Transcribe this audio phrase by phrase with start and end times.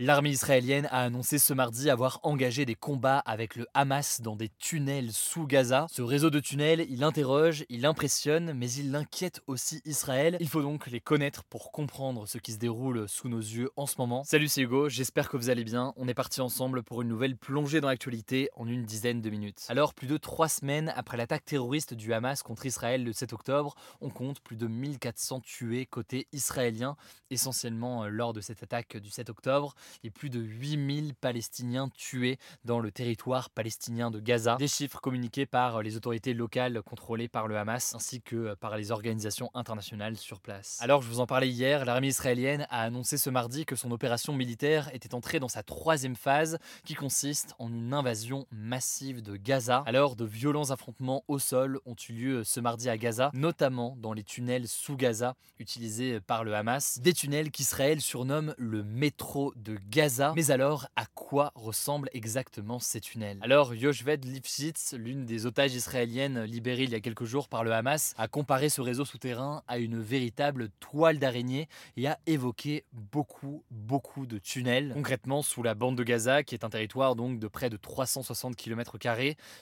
[0.00, 4.48] L'armée israélienne a annoncé ce mardi avoir engagé des combats avec le Hamas dans des
[4.58, 5.86] tunnels sous Gaza.
[5.88, 10.36] Ce réseau de tunnels, il interroge, il impressionne, mais il inquiète aussi Israël.
[10.40, 13.86] Il faut donc les connaître pour comprendre ce qui se déroule sous nos yeux en
[13.86, 14.24] ce moment.
[14.24, 15.92] Salut, c'est Hugo, j'espère que vous allez bien.
[15.96, 19.64] On est parti ensemble pour une nouvelle plongée dans l'actualité en une dizaine de minutes.
[19.68, 23.76] Alors, plus de trois semaines après l'attaque terroriste du Hamas contre Israël le 7 octobre,
[24.00, 26.96] on compte plus de 1400 tués côté israélien,
[27.30, 32.80] essentiellement lors de cette attaque du 7 octobre et plus de 8000 Palestiniens tués dans
[32.80, 34.56] le territoire palestinien de Gaza.
[34.56, 38.90] Des chiffres communiqués par les autorités locales contrôlées par le Hamas ainsi que par les
[38.90, 40.78] organisations internationales sur place.
[40.80, 44.32] Alors je vous en parlais hier, l'armée israélienne a annoncé ce mardi que son opération
[44.32, 49.82] militaire était entrée dans sa troisième phase qui consiste en une invasion massive de Gaza.
[49.86, 54.12] Alors de violents affrontements au sol ont eu lieu ce mardi à Gaza, notamment dans
[54.12, 56.98] les tunnels sous Gaza utilisés par le Hamas.
[57.00, 60.32] Des tunnels qu'Israël surnomme le métro de Gaza.
[60.36, 66.42] Mais alors, à quoi ressemblent exactement ces tunnels Alors, Yoshved Lifshitz, l'une des otages israéliennes
[66.42, 69.78] libérées il y a quelques jours par le Hamas, a comparé ce réseau souterrain à
[69.78, 71.66] une véritable toile d'araignée
[71.96, 74.90] et a évoqué beaucoup, beaucoup de tunnels.
[74.92, 78.54] Concrètement, sous la bande de Gaza, qui est un territoire donc de près de 360
[78.54, 78.98] km,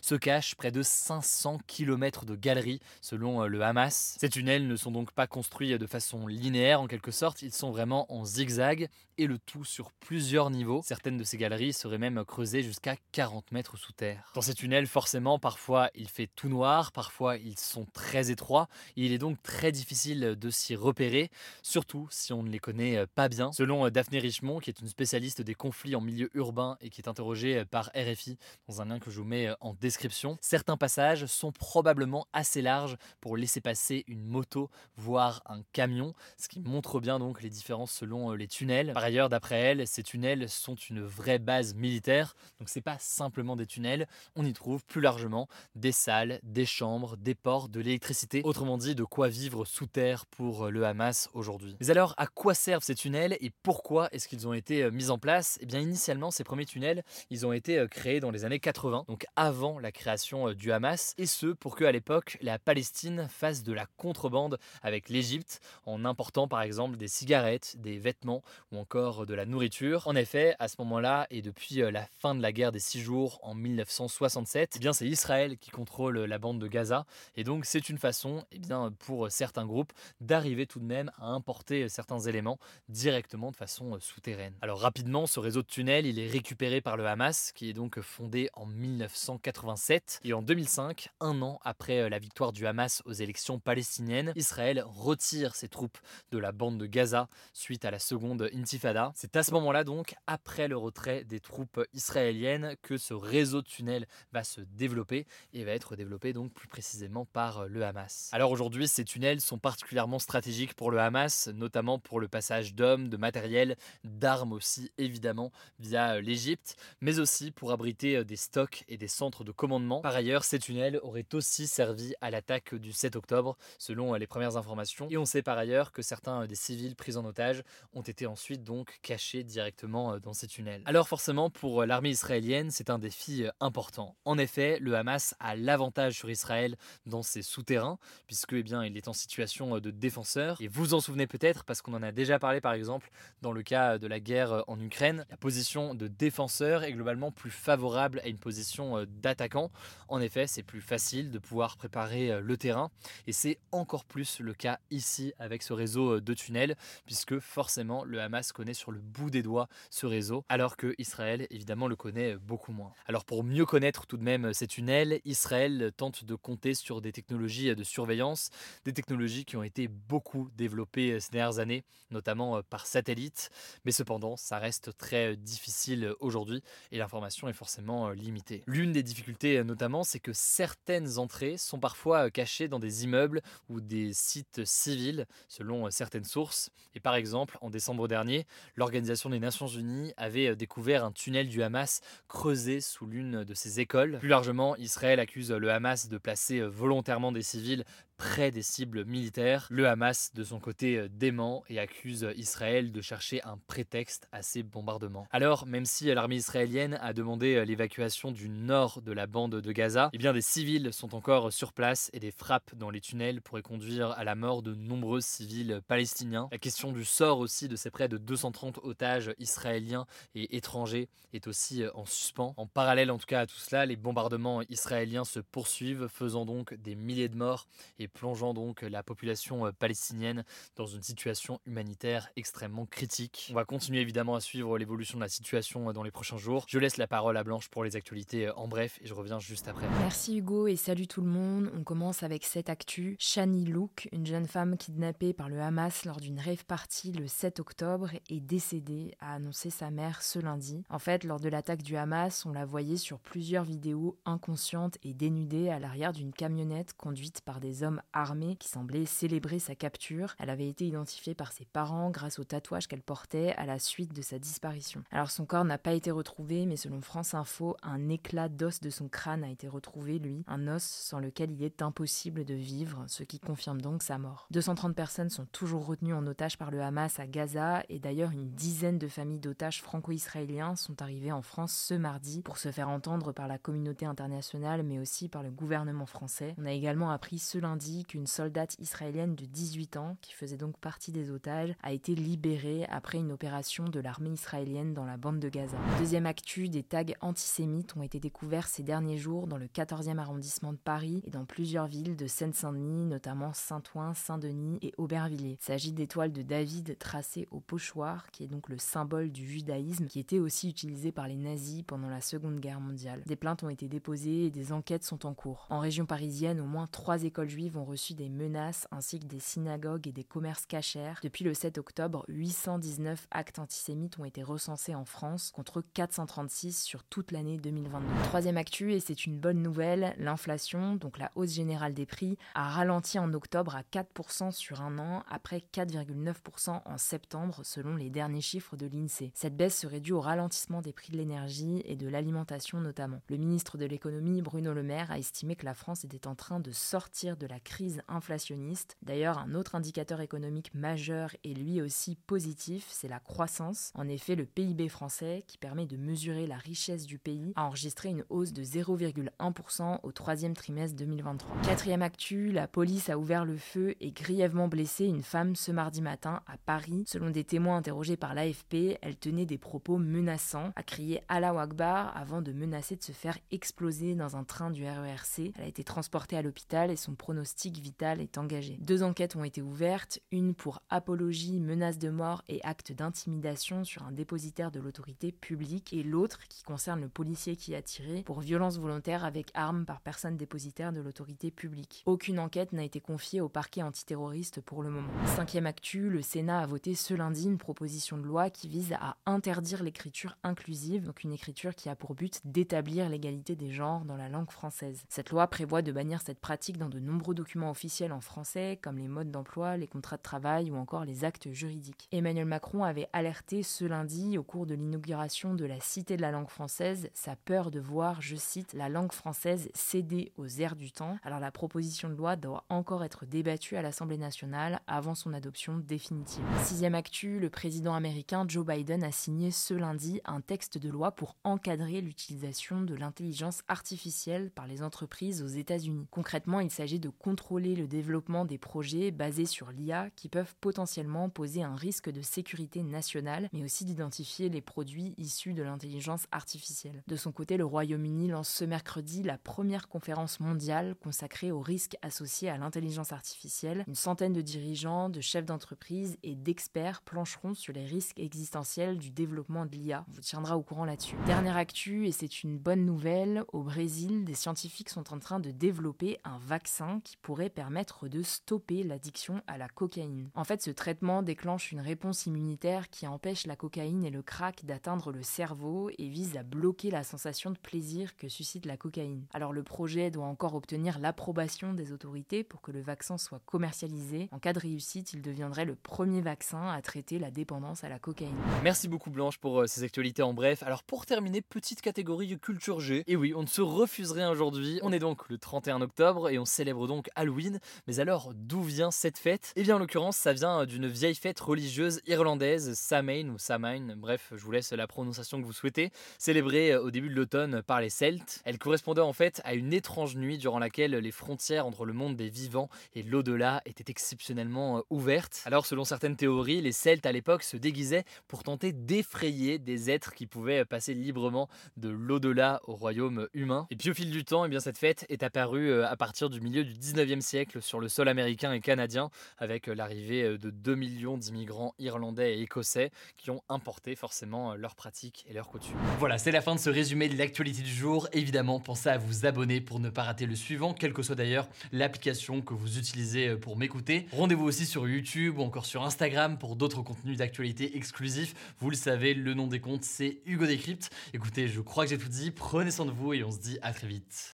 [0.01, 4.17] se cachent près de 500 km de galeries, selon euh, le Hamas.
[4.21, 7.71] Ces tunnels ne sont donc pas construits de façon linéaire en quelque sorte, ils sont
[7.71, 10.83] vraiment en zigzag et le tout sur plusieurs niveaux.
[10.85, 14.33] Certaines de ces galeries seraient même creusées jusqu'à 40 mètres sous terre.
[14.35, 18.69] Dans ces tunnels, forcément, parfois il fait tout noir, parfois ils sont très étroits.
[18.97, 21.31] il est donc très difficile de s'y repérer,
[21.63, 23.53] surtout si on ne les connaît euh, pas bien.
[23.53, 27.03] Selon euh, Daphné Richemont, qui est une spécialiste des conflits en milieu urbain et qui
[27.03, 30.79] est interrogée euh, par RFI dans un lien que je vous mets en description, certains
[30.79, 36.61] passages sont probablement assez larges pour laisser passer une moto, voire un camion, ce qui
[36.61, 38.93] montre bien donc les différences selon les tunnels.
[38.95, 43.57] Par ailleurs, d'après elle, ces tunnels sont une vraie base militaire, donc c'est pas simplement
[43.57, 48.43] des tunnels, on y trouve plus largement des salles, des chambres, des ports, de l'électricité,
[48.45, 51.77] autrement dit de quoi vivre sous terre pour le Hamas aujourd'hui.
[51.81, 55.11] Mais alors à quoi servent ces tunnels et pourquoi est-ce qu'ils ont été euh, mis
[55.11, 55.59] en place?
[55.61, 59.05] Eh bien initialement ces premiers tunnels, ils ont été euh, créés dans les années 80,
[59.09, 63.29] donc avant la création euh, du Hamas, et ce pour que à l'époque la Palestine
[63.29, 68.79] fasse de la contrebande avec l'Égypte en important par exemple des cigarettes, des vêtements ou
[68.79, 70.07] encore de la nourriture.
[70.07, 73.01] En effet, à ce moment-là, et depuis euh, la fin de la guerre des six
[73.01, 77.07] jours en 1967, eh bien c'est Israël qui contrôle la bande de Gaza.
[77.37, 81.29] Et donc c'est une façon, eh bien, pour certains groupes, d'arriver tout de même à
[81.29, 84.55] importer certains éléments directement de façon euh, souterraine.
[84.61, 88.01] Alors rapidement, ce réseau de tunnels, il est récupéré par le Hamas, qui est donc
[88.01, 90.21] fondé en 1987.
[90.25, 94.85] Et en 2005, un an après euh, la victoire du Hamas aux élections palestiniennes, Israël
[94.87, 95.99] retire ses troupes
[96.31, 99.13] de la bande de Gaza suite à la seconde intifada.
[99.15, 103.67] C'est à ce moment-là donc, après le retrait des troupes israéliennes, que ce réseau de
[103.67, 108.31] tunnels va se développer et va être développé donc plus précisément par le Hamas.
[108.33, 113.09] Alors aujourd'hui, ces tunnels sont particulièrement stratégiques pour le Hamas, notamment pour le passage d'hommes,
[113.09, 119.09] de matériel, d'armes aussi évidemment via l'Égypte, mais aussi pour abriter des stocks et des
[119.09, 120.01] centres de commandement.
[120.01, 124.57] Par ailleurs, ces tunnels auraient aussi servi à l'attaque du 7 octobre, selon les premières
[124.57, 125.09] informations.
[125.11, 127.63] Et on sait par ailleurs que certains des civils pris en otage
[127.95, 130.83] ont été ensuite donc cachés directement dans ces tunnels.
[130.87, 134.17] Alors forcément, pour l'armée israélienne, c'est un défi important.
[134.25, 138.97] En effet, le Hamas a l'avantage sur Israël dans ses souterrains, puisque eh bien, il
[138.97, 140.57] est en situation de défenseur.
[140.63, 143.11] Et vous en souvenez peut-être, parce qu'on en a déjà parlé par exemple
[143.43, 147.51] dans le cas de la guerre en Ukraine, la position de défenseur est globalement plus
[147.51, 149.71] favorable à une position d'attaquant.
[150.09, 152.91] En effet, c'est plus facile de pouvoir préparer le terrain,
[153.27, 156.75] et c'est encore plus le cas ici avec ce réseau de tunnels,
[157.05, 161.47] puisque forcément le Hamas connaît sur le bout des doigts ce réseau, alors que Israël
[161.51, 162.93] évidemment le connaît beaucoup moins.
[163.07, 167.13] Alors pour mieux connaître tout de même ces tunnels, Israël tente de compter sur des
[167.13, 168.51] technologies de surveillance,
[168.85, 173.51] des technologies qui ont été beaucoup développées ces dernières années, notamment par satellite,
[173.85, 178.63] mais cependant ça reste très difficile aujourd'hui et l'information est forcément limitée.
[178.67, 183.81] L'une des difficultés notamment, c'est que certaines entrées sont parfois cachées dans des immeubles ou
[183.81, 186.71] des sites civils, selon certaines sources.
[186.95, 188.47] Et par exemple, en décembre dernier,
[188.77, 193.81] l'Organisation des Nations Unies avait découvert un tunnel du Hamas creusé sous l'une de ses
[193.81, 194.19] écoles.
[194.19, 197.85] Plus largement, Israël accuse le Hamas de placer volontairement des civils
[198.23, 199.67] près des cibles militaires.
[199.69, 204.43] Le Hamas, de son côté, euh, dément et accuse Israël de chercher un prétexte à
[204.43, 205.27] ces bombardements.
[205.33, 209.73] Alors, même si l'armée israélienne a demandé euh, l'évacuation du nord de la bande de
[209.73, 213.43] Gaza, eh bien des civils sont encore sur place et des frappes dans les tunnels
[213.43, 216.49] pourraient conduire à la mort de nombreux civils palestiniens.
[216.53, 221.49] La question du sort aussi de ces près de 230 otages israéliens et étrangers est
[221.49, 222.55] aussi en suspens.
[222.57, 226.75] En parallèle en tout cas à tout cela, les bombardements israéliens se poursuivent, faisant donc
[226.75, 227.67] des milliers de morts
[227.99, 230.45] et plongeant donc la population euh, palestinienne
[230.77, 233.49] dans une situation humanitaire extrêmement critique.
[233.51, 236.65] On va continuer évidemment à suivre l'évolution de la situation euh, dans les prochains jours.
[236.69, 239.39] Je laisse la parole à Blanche pour les actualités euh, en bref et je reviens
[239.39, 239.87] juste après.
[239.99, 241.71] Merci Hugo et salut tout le monde.
[241.77, 243.17] On commence avec cette actu.
[243.19, 247.61] Shani Louk, une jeune femme kidnappée par le Hamas lors d'une rave party le 7
[247.61, 250.85] octobre, est décédée, a annoncé sa mère ce lundi.
[250.91, 255.15] En fait, lors de l'attaque du Hamas, on la voyait sur plusieurs vidéos inconsciente et
[255.15, 260.35] dénudée à l'arrière d'une camionnette conduite par des hommes armés qui semblaient célébrer sa capture.
[260.39, 264.13] Elle avait été identifiée par ses parents grâce au tatouage qu'elle portait à la suite
[264.13, 265.03] de sa disparition.
[265.11, 268.91] Alors son corps n'a pas été retrouvé, mais selon France Info, un éclat d'os de
[268.91, 273.05] son crâne a été retrouvé, lui, un os sans lequel il est impossible de vivre,
[273.07, 274.47] ce qui confirme donc sa mort.
[274.51, 278.51] 230 personnes sont toujours retenues en otage par le Hamas à Gaza, et d'ailleurs une
[278.51, 283.33] dizaine de familles d'otages franco-israéliens sont arrivées en France ce mardi pour se faire entendre
[283.33, 286.55] par la communauté internationale, mais aussi par le gouvernement français.
[286.59, 290.79] On a également appris ce lundi qu'une soldate israélienne de 18 ans, qui faisait donc
[290.79, 295.41] partie des otages, a été libérée après une opération de l'armée israélienne dans la bande
[295.41, 295.77] de Gaza.
[295.99, 300.73] Deuxième actu, des tags antisémites ont été découverts ces derniers jours dans le 14e arrondissement
[300.73, 305.59] de Paris et dans plusieurs villes de Seine-Saint-Denis, notamment Saint-Ouen, Saint-Denis et Aubervilliers.
[305.61, 310.07] Il s'agit d'étoiles de David tracées au pochoir, qui est donc le symbole du judaïsme,
[310.07, 313.23] qui était aussi utilisé par les nazis pendant la Seconde Guerre mondiale.
[313.27, 315.67] Des plaintes ont été déposées et des enquêtes sont en cours.
[315.71, 319.41] En région parisienne, au moins trois écoles juives ont reçu des menaces ainsi que des
[319.41, 321.15] synagogues et des commerces cachers.
[321.23, 327.05] Depuis le 7 octobre, 819 actes antisémites ont été recensés en France contre 436 sur
[327.05, 328.07] toute l'année 2022.
[328.25, 332.69] Troisième actu, et c'est une bonne nouvelle, l'inflation, donc la hausse générale des prix, a
[332.69, 338.41] ralenti en octobre à 4% sur un an après 4,9% en septembre selon les derniers
[338.41, 339.33] chiffres de l'INSEE.
[339.35, 343.21] Cette baisse serait due au ralentissement des prix de l'énergie et de l'alimentation notamment.
[343.29, 346.61] Le ministre de l'économie, Bruno Le Maire, a estimé que la France était en train
[346.61, 348.97] de sortir de la crise inflationniste.
[349.03, 353.93] D'ailleurs, un autre indicateur économique majeur et lui aussi positif, c'est la croissance.
[353.95, 358.11] En effet, le PIB français, qui permet de mesurer la richesse du pays, a enregistré
[358.11, 361.63] une hausse de 0,1% au troisième trimestre 2023.
[361.63, 366.03] Quatrième actu, la police a ouvert le feu et grièvement blessé une femme ce mardi
[366.03, 367.05] matin à Paris.
[367.07, 372.17] Selon des témoins interrogés par l'AFP, elle tenait des propos menaçants, a crié Allah Akbar
[372.17, 375.53] avant de menacer de se faire exploser dans un train du RERC.
[375.57, 378.79] Elle a été transportée à l'hôpital et son pronostic vital est engagé.
[378.81, 384.03] Deux enquêtes ont été ouvertes, une pour apologie, menace de mort et acte d'intimidation sur
[384.03, 388.41] un dépositaire de l'autorité publique et l'autre qui concerne le policier qui a tiré pour
[388.41, 392.03] violence volontaire avec arme par personne dépositaire de l'autorité publique.
[392.07, 395.13] Aucune enquête n'a été confiée au parquet antiterroriste pour le moment.
[395.37, 399.17] Cinquième actu, le Sénat a voté ce lundi une proposition de loi qui vise à
[399.27, 404.17] interdire l'écriture inclusive, donc une écriture qui a pour but d'établir l'égalité des genres dans
[404.17, 405.05] la langue française.
[405.09, 408.99] Cette loi prévoit de bannir cette pratique dans de nombreux documents officiels en français, comme
[408.99, 412.07] les modes d'emploi, les contrats de travail ou encore les actes juridiques.
[412.13, 416.31] Emmanuel Macron avait alerté ce lundi, au cours de l'inauguration de la Cité de la
[416.31, 420.93] langue française, sa peur de voir, je cite, la langue française céder aux airs du
[420.93, 421.19] temps.
[421.25, 425.79] Alors la proposition de loi doit encore être débattue à l'Assemblée nationale avant son adoption
[425.79, 426.45] définitive.
[426.63, 431.11] Sixième actu, le président américain Joe Biden a signé ce lundi un texte de loi
[431.11, 436.07] pour encadrer l'utilisation de l'intelligence artificielle par les entreprises aux États-Unis.
[436.13, 441.31] Concrètement, il s'agit de contrôler le développement des projets basés sur l'IA qui peuvent potentiellement
[441.31, 447.03] poser un risque de sécurité nationale, mais aussi d'identifier les produits issus de l'intelligence artificielle.
[447.07, 451.97] De son côté, le Royaume-Uni lance ce mercredi la première conférence mondiale consacrée aux risques
[452.03, 453.85] associés à l'intelligence artificielle.
[453.89, 459.11] Une centaine de dirigeants, de chefs d'entreprise et d'experts plancheront sur les risques existentiels du
[459.11, 460.05] développement de l'IA.
[460.07, 461.17] On vous tiendra au courant là-dessus.
[461.25, 465.51] Dernière actu, et c'est une bonne nouvelle, au Brésil, des scientifiques sont en train de
[465.51, 470.31] développer un vaccin qui pourrait permettre de stopper l'addiction à la cocaïne.
[470.35, 474.65] En fait, ce traitement déclenche une réponse immunitaire qui empêche la cocaïne et le crack
[474.65, 479.27] d'atteindre le cerveau et vise à bloquer la sensation de plaisir que suscite la cocaïne.
[479.33, 484.29] Alors le projet doit encore obtenir l'approbation des autorités pour que le vaccin soit commercialisé.
[484.33, 487.99] En cas de réussite, il deviendrait le premier vaccin à traiter la dépendance à la
[487.99, 488.37] cocaïne.
[488.63, 490.63] Merci beaucoup Blanche pour euh, ces actualités en bref.
[490.63, 493.05] Alors pour terminer, petite catégorie culture G.
[493.07, 494.81] Et oui, on ne se refuserait aujourd'hui.
[494.83, 497.61] On est donc le 31 octobre et on célèbre donc Halloween.
[497.87, 499.53] Mais alors, d'où vient cette fête?
[499.57, 504.33] Eh bien, en l'occurrence, ça vient d'une vieille fête religieuse irlandaise, Samhain ou Samhain, bref,
[504.35, 507.91] je vous laisse la prononciation que vous souhaitez, célébrée au début de l'automne par les
[507.91, 508.41] Celtes.
[508.45, 512.17] Elle correspondait en fait à une étrange nuit durant laquelle les frontières entre le monde
[512.17, 515.43] des vivants et l'au-delà étaient exceptionnellement ouvertes.
[515.45, 520.15] Alors, selon certaines théories, les Celtes à l'époque se déguisaient pour tenter d'effrayer des êtres
[520.15, 523.67] qui pouvaient passer librement de l'au-delà au royaume humain.
[523.71, 526.31] Et puis au fil du temps, eh bien, cette fête est apparue euh, à partir
[526.31, 530.39] du milieu du 19e siècle sur le sol américain et canadien, avec euh, l'arrivée euh,
[530.39, 535.49] de 2 millions d'immigrants irlandais et écossais qui ont importé forcément leurs pratiques et leurs
[535.49, 535.77] coutumes.
[535.99, 538.09] Voilà, c'est la fin de ce résumé de l'actualité du jour.
[538.13, 541.49] Évidemment, pensez à vous abonner pour ne pas rater le suivant, quelle que soit d'ailleurs
[541.73, 544.07] l'application que vous utilisez pour m'écouter.
[544.13, 548.35] Rendez-vous aussi sur YouTube ou encore sur Instagram pour d'autres contenus d'actualité exclusifs.
[548.59, 550.91] Vous le savez, le nom des comptes, c'est Hugo Décrypte.
[551.15, 552.31] Écoutez, je crois que j'ai tout dit.
[552.31, 554.31] Prenez soin de vous et on se dit à très vite.